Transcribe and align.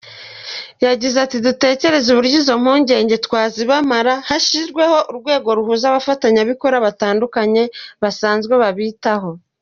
Yagize 0.85 1.15
ati 1.25 1.37
”Dutekereze 1.45 2.07
uburyo 2.09 2.35
izo 2.41 2.53
mpungenge 2.61 3.15
twazibamara, 3.25 4.13
hashyirweho 4.29 4.97
urwego 5.11 5.47
ruhuza 5.57 5.85
abafatanyabikorwa 5.87 6.77
batandukanye 6.87 7.63
basanzwe 8.01 8.53
babitaho. 8.63 9.29